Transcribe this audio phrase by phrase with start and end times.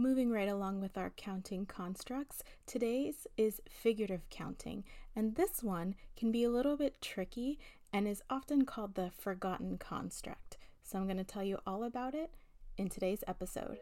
[0.00, 4.82] Moving right along with our counting constructs, today's is figurative counting,
[5.14, 7.58] and this one can be a little bit tricky
[7.92, 10.56] and is often called the forgotten construct.
[10.82, 12.30] So I'm going to tell you all about it
[12.78, 13.76] in today's episode.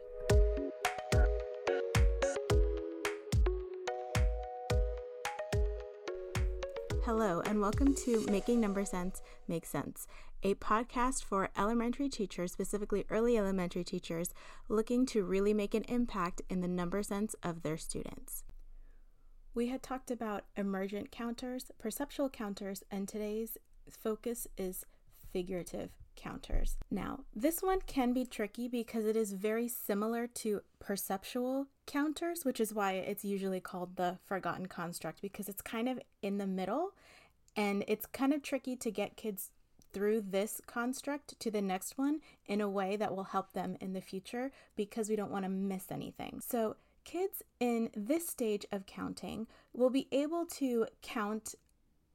[7.11, 10.05] Hello, and welcome to Making Number Sense Make Sense,
[10.43, 14.31] a podcast for elementary teachers, specifically early elementary teachers,
[14.67, 18.43] looking to really make an impact in the number sense of their students.
[19.55, 23.57] We had talked about emergent counters, perceptual counters, and today's
[23.89, 24.85] focus is
[25.31, 26.77] figurative counters.
[26.91, 32.59] Now, this one can be tricky because it is very similar to perceptual counters, which
[32.59, 36.91] is why it's usually called the forgotten construct because it's kind of in the middle
[37.55, 39.51] and it's kind of tricky to get kids
[39.91, 43.93] through this construct to the next one in a way that will help them in
[43.93, 46.41] the future because we don't want to miss anything.
[46.45, 46.75] So,
[47.05, 51.55] kids in this stage of counting will be able to count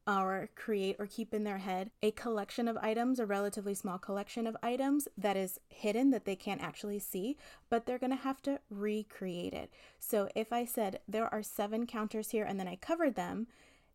[0.07, 4.47] or create or keep in their head a collection of items, a relatively small collection
[4.47, 7.37] of items that is hidden that they can't actually see,
[7.71, 9.71] but they're going to have to recreate it.
[9.99, 13.47] So if I said there are seven counters here and then I covered them,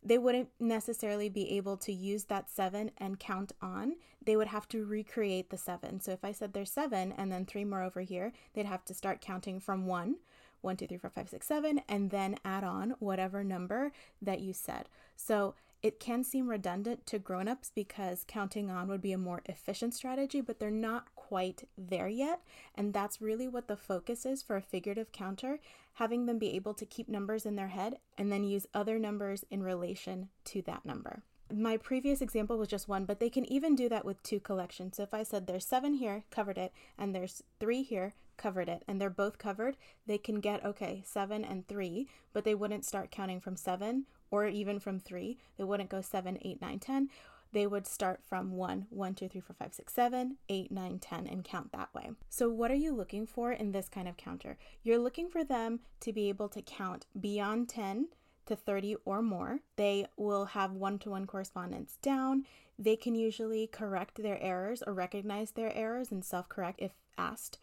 [0.01, 3.95] they wouldn't necessarily be able to use that seven and count on.
[4.23, 5.99] They would have to recreate the seven.
[5.99, 8.93] So if I said there's seven and then three more over here, they'd have to
[8.93, 10.15] start counting from one,
[10.61, 14.53] one, two, three, four, five, six, seven, and then add on whatever number that you
[14.53, 14.87] said.
[15.15, 19.93] So it can seem redundant to grown-ups because counting on would be a more efficient
[19.93, 22.41] strategy, but they're not quite there yet,
[22.75, 25.59] and that's really what the focus is for a figurative counter,
[25.93, 29.45] having them be able to keep numbers in their head and then use other numbers
[29.49, 31.23] in relation to that number.
[31.51, 34.97] My previous example was just one, but they can even do that with two collections.
[34.97, 38.83] So if I said there's seven here, covered it, and there's three here, covered it,
[38.87, 43.11] and they're both covered, they can get, okay, seven and three, but they wouldn't start
[43.11, 45.37] counting from seven or even from three.
[45.57, 47.09] They wouldn't go seven, eight, nine, ten.
[47.51, 51.27] They would start from one, one, two, three, four, five, six, seven, eight, nine, ten,
[51.27, 52.11] and count that way.
[52.29, 54.57] So, what are you looking for in this kind of counter?
[54.83, 58.09] You're looking for them to be able to count beyond 10
[58.45, 59.59] to 30 or more.
[59.77, 62.45] They will have one to one correspondence down.
[62.77, 67.59] They can usually correct their errors or recognize their errors and self correct if asked.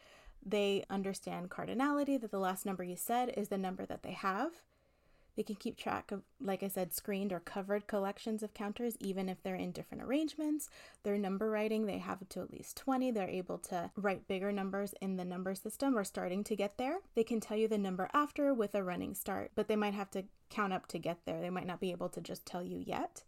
[0.49, 4.53] They understand cardinality, that the last number you said is the number that they have.
[5.37, 9.29] They can keep track of, like I said, screened or covered collections of counters, even
[9.29, 10.71] if they're in different arrangements.
[11.03, 13.11] Their number writing, they have to at least 20.
[13.11, 17.01] They're able to write bigger numbers in the number system or starting to get there.
[17.15, 20.11] They can tell you the number after with a running start, but they might have
[20.13, 21.41] to count up to get there.
[21.41, 23.23] They might not be able to just tell you yet.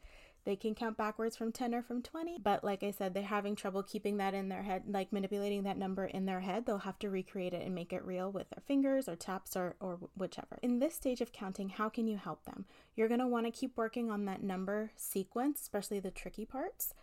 [0.48, 3.54] They can count backwards from 10 or from 20, but like I said, they're having
[3.54, 6.64] trouble keeping that in their head, like manipulating that number in their head.
[6.64, 9.76] They'll have to recreate it and make it real with their fingers or taps or,
[9.78, 10.58] or whichever.
[10.62, 12.64] In this stage of counting, how can you help them?
[12.97, 16.94] You're going to want to keep working on that number sequence, especially the tricky parts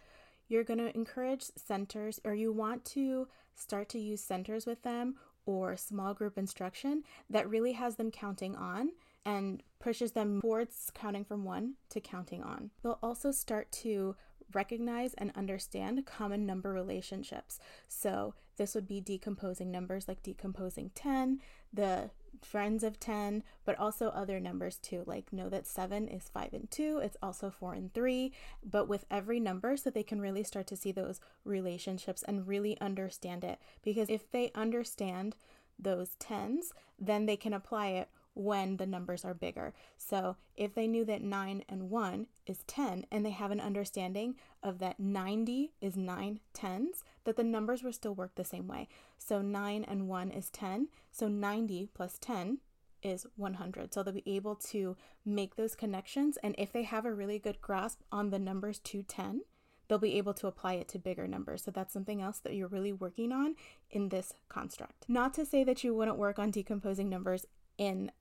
[0.48, 5.16] you're going to encourage centers or you want to start to use centers with them
[5.46, 8.90] or small group instruction that really has them counting on
[9.26, 12.72] and pushes them towards counting from one to counting on.
[12.84, 14.16] They'll also start to
[14.54, 17.60] recognize and understand common number relationships.
[17.88, 21.42] So, this would be decomposing numbers like decomposing 10,
[21.74, 22.10] the
[22.42, 25.04] friends of 10, but also other numbers too.
[25.06, 28.32] Like, know that 7 is 5 and 2, it's also 4 and 3,
[28.64, 32.80] but with every number so they can really start to see those relationships and really
[32.80, 33.60] understand it.
[33.84, 35.36] Because if they understand
[35.78, 39.74] those tens, then they can apply it when the numbers are bigger.
[39.98, 44.36] So if they knew that 9 and 1 is 10 and they have an understanding
[44.62, 48.88] of that 90 is 9 tens, that the numbers will still work the same way.
[49.18, 50.90] So 9 and 1 is 10.
[51.12, 52.60] So 90 plus 10
[53.02, 53.94] is 100.
[53.94, 56.38] So they'll be able to make those connections.
[56.44, 59.42] And if they have a really good grasp on the numbers to 10,
[59.88, 61.64] they'll be able to apply it to bigger numbers.
[61.64, 63.56] So that's something else that you're really working on
[63.92, 65.06] in this construct.
[65.08, 67.46] Not to say that you wouldn't work on decomposing numbers
[67.78, 68.12] in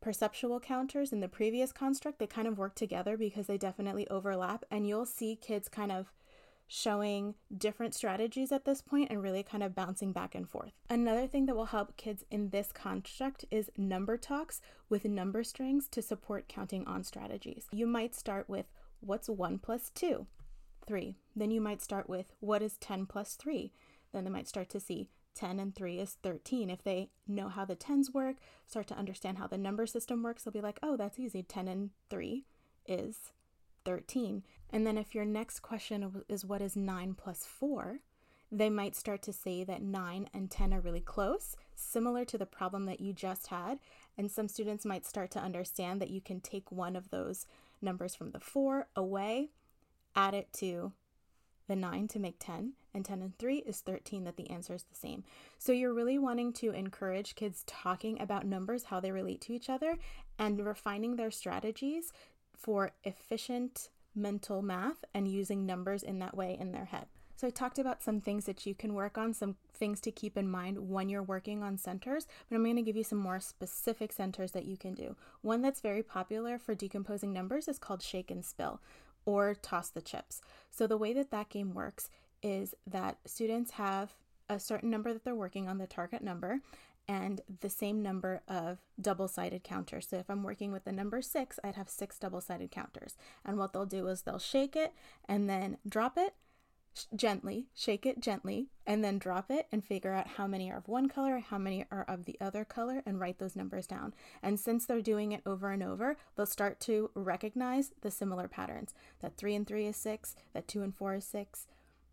[0.00, 4.64] perceptual counters in the previous construct, they kind of work together because they definitely overlap.
[4.70, 6.12] And you'll see kids kind of
[6.72, 10.70] showing different strategies at this point and really kind of bouncing back and forth.
[10.88, 15.88] Another thing that will help kids in this construct is number talks with number strings
[15.88, 17.66] to support counting on strategies.
[17.72, 18.70] You might start with
[19.00, 20.26] what's 1 plus 2?
[20.86, 21.16] 3.
[21.34, 23.72] Then you might start with what is 10 plus 3?
[24.12, 26.70] Then they might start to see 10 and 3 is 13.
[26.70, 28.36] If they know how the tens work,
[28.66, 31.42] start to understand how the number system works, they'll be like, oh, that's easy.
[31.42, 32.44] 10 and 3
[32.86, 33.32] is
[33.84, 34.42] 13.
[34.70, 38.00] And then if your next question is what is 9 plus 4,
[38.52, 41.56] they might start to see that 9 and 10 are really close.
[41.74, 43.78] similar to the problem that you just had.
[44.18, 47.46] And some students might start to understand that you can take one of those
[47.80, 49.50] numbers from the 4 away,
[50.14, 50.92] add it to
[51.70, 54.82] the 9 to make 10, and 10 and 3 is 13, that the answer is
[54.82, 55.22] the same.
[55.56, 59.70] So you're really wanting to encourage kids talking about numbers, how they relate to each
[59.70, 59.96] other,
[60.36, 62.12] and refining their strategies
[62.56, 67.06] for efficient mental math and using numbers in that way in their head.
[67.36, 70.36] So, I talked about some things that you can work on, some things to keep
[70.36, 73.40] in mind when you're working on centers, but I'm going to give you some more
[73.40, 75.16] specific centers that you can do.
[75.40, 78.80] One that's very popular for decomposing numbers is called shake and spill
[79.24, 80.40] or toss the chips.
[80.70, 82.10] So, the way that that game works
[82.42, 84.14] is that students have
[84.48, 86.60] a certain number that they're working on, the target number,
[87.10, 90.06] and the same number of double sided counters.
[90.08, 93.16] So if I'm working with the number six, I'd have six double sided counters.
[93.44, 94.92] And what they'll do is they'll shake it
[95.28, 96.34] and then drop it
[97.14, 100.88] gently, shake it gently, and then drop it and figure out how many are of
[100.88, 104.14] one color, how many are of the other color, and write those numbers down.
[104.42, 108.94] And since they're doing it over and over, they'll start to recognize the similar patterns
[109.20, 111.66] that three and three is six, that two and four is six,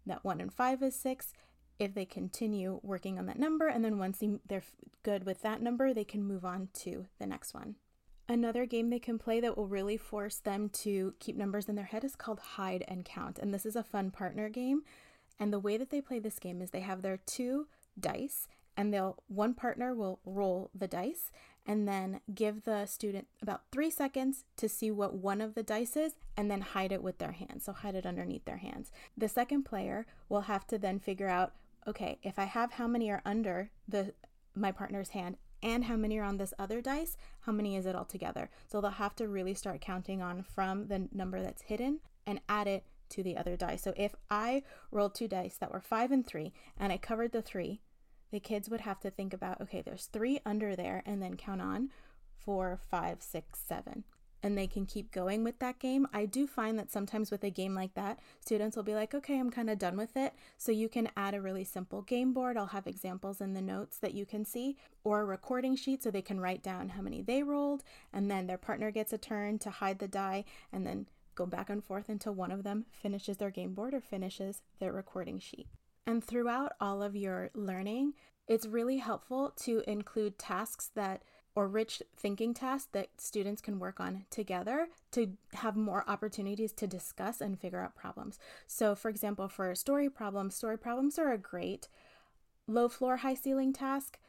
[0.06, 1.33] that one and five is six.
[1.80, 4.63] If they continue working on that number, and then once they're
[5.03, 7.75] good with that number, they can move on to the next one.
[8.29, 11.85] Another game they can play that will really force them to keep numbers in their
[11.85, 13.39] head is called Hide and Count.
[13.39, 14.83] And this is a fun partner game.
[15.39, 17.68] And the way that they play this game is they have their two
[18.00, 21.31] dice and they'll one partner will roll the dice
[21.65, 25.97] and then give the student about 3 seconds to see what one of the dice
[25.97, 27.65] is and then hide it with their hands.
[27.65, 28.91] So hide it underneath their hands.
[29.18, 31.53] The second player will have to then figure out
[31.88, 34.13] okay, if I have how many are under the
[34.53, 37.95] my partner's hand and how many are on this other dice, how many is it
[37.95, 38.50] altogether.
[38.68, 42.68] So they'll have to really start counting on from the number that's hidden and add
[42.68, 43.81] it to the other dice.
[43.81, 47.42] So if I rolled two dice that were five and three and I covered the
[47.42, 47.81] three,
[48.31, 51.62] the kids would have to think about okay, there's three under there and then count
[51.62, 51.89] on
[52.38, 54.04] four, five, six, seven
[54.44, 56.07] and they can keep going with that game.
[56.13, 59.39] I do find that sometimes with a game like that, students will be like, okay,
[59.39, 60.34] I'm kind of done with it.
[60.57, 62.57] So you can add a really simple game board.
[62.57, 66.12] I'll have examples in the notes that you can see, or a recording sheet so
[66.12, 69.60] they can write down how many they rolled, and then their partner gets a turn
[69.60, 73.38] to hide the die, and then go back and forth until one of them finishes
[73.38, 75.68] their game board or finishes their recording sheet.
[76.06, 78.13] And throughout all of your learning,
[78.48, 81.22] it's really helpful to include tasks that
[81.57, 86.86] or rich thinking tasks that students can work on together to have more opportunities to
[86.86, 88.38] discuss and figure out problems.
[88.68, 91.88] So, for example, for story problems, story problems are a great
[92.68, 94.19] low floor, high ceiling task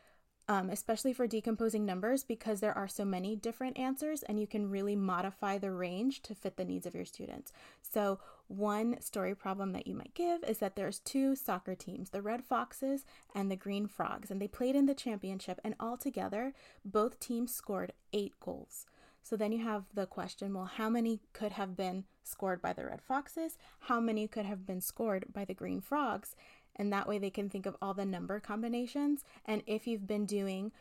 [0.49, 4.71] um, especially for decomposing numbers because there are so many different answers and you can
[4.71, 7.53] really modify the range to fit the needs of your students.
[7.83, 8.19] So,
[8.49, 12.43] one story problem that you might give is that there's two soccer teams, the Red
[12.43, 13.05] Foxes
[13.35, 17.55] and the Green Frogs, and they played in the championship, and all together, both teams
[17.55, 18.87] scored eight goals.
[19.23, 22.87] So then you have the question well, how many could have been scored by the
[22.87, 23.59] Red Foxes?
[23.81, 26.35] How many could have been scored by the Green Frogs?
[26.79, 29.25] And that way they can think of all the number combinations.
[29.45, 30.73] And if you've been doing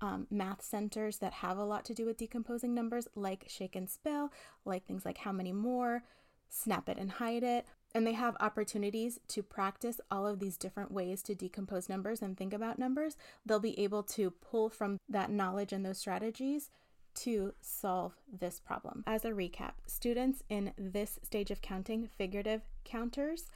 [0.00, 3.88] um, math centers that have a lot to do with decomposing numbers, like shake and
[3.88, 4.32] spill,
[4.64, 6.02] like things like how many more,
[6.48, 10.92] snap it and hide it, and they have opportunities to practice all of these different
[10.92, 15.30] ways to decompose numbers and think about numbers, they'll be able to pull from that
[15.30, 16.70] knowledge and those strategies
[17.14, 19.02] to solve this problem.
[19.06, 23.46] As a recap, students in this stage of counting, figurative counters,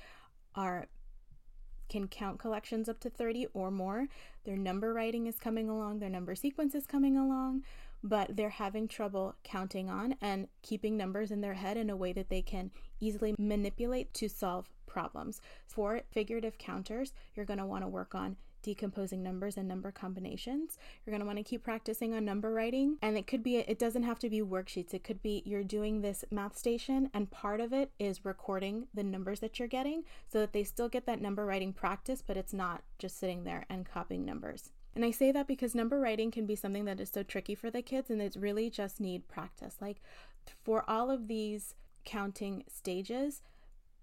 [0.55, 0.87] are
[1.91, 4.07] can count collections up to 30 or more.
[4.45, 7.65] Their number writing is coming along, their number sequence is coming along,
[8.03, 12.15] but they're having trouble counting on and keeping numbers in their head in a way
[12.15, 12.71] that they can
[13.01, 15.43] easily manipulate to solve problems.
[15.67, 20.79] For figurative counters, you're going to want to work on decomposing numbers and number combinations.
[21.05, 22.97] You're going to want to keep practicing on number writing.
[23.03, 24.95] And it could be, it doesn't have to be worksheets.
[24.95, 29.03] It could be you're doing this math station, and part of it is recording the
[29.03, 32.53] numbers that you're getting so that they still get that number writing practice, but it's
[32.53, 34.71] not just sitting there and copying numbers.
[34.95, 37.71] And I say that because number writing can be something that is so tricky for
[37.71, 39.77] the kids, and it's really just need practice.
[39.81, 40.01] Like
[40.65, 41.75] for all of these
[42.05, 43.43] counting stages,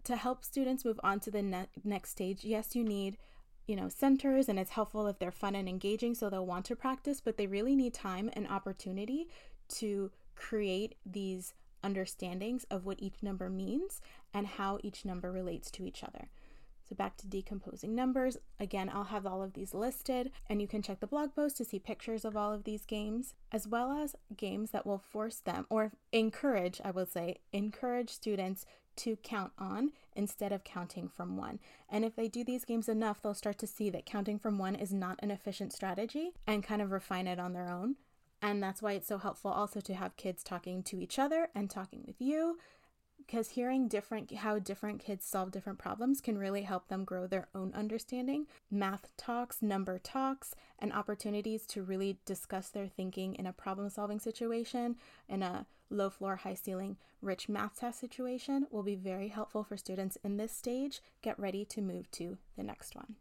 [0.05, 3.17] to help students move on to the ne- next stage, yes, you need
[3.67, 6.75] you know, centers and it's helpful if they're fun and engaging so they'll want to
[6.75, 9.27] practice, but they really need time and opportunity
[9.67, 14.01] to create these understandings of what each number means
[14.33, 16.29] and how each number relates to each other.
[16.87, 18.37] So, back to decomposing numbers.
[18.61, 21.65] Again, I'll have all of these listed, and you can check the blog post to
[21.65, 25.65] see pictures of all of these games, as well as games that will force them
[25.69, 28.65] or encourage, I would say, encourage students
[28.97, 31.59] to count on instead of counting from one.
[31.89, 34.75] And if they do these games enough, they'll start to see that counting from one
[34.75, 37.95] is not an efficient strategy and kind of refine it on their own.
[38.41, 41.69] And that's why it's so helpful also to have kids talking to each other and
[41.69, 42.57] talking with you
[43.27, 47.49] because hearing different how different kids solve different problems can really help them grow their
[47.53, 48.47] own understanding.
[48.71, 54.19] Math talks number talks and opportunities to really discuss their thinking in a problem solving
[54.19, 54.95] situation
[55.27, 59.77] in a low floor high ceiling rich math test situation will be very helpful for
[59.77, 61.01] students in this stage.
[61.21, 63.15] Get ready to move to the next one.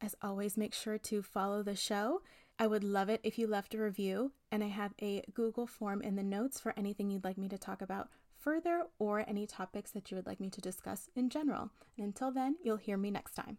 [0.00, 2.22] As always make sure to follow the show.
[2.58, 6.00] I would love it if you left a review, and I have a Google form
[6.00, 8.08] in the notes for anything you'd like me to talk about
[8.46, 11.68] further or any topics that you would like me to discuss in general.
[11.98, 13.58] And until then, you'll hear me next time.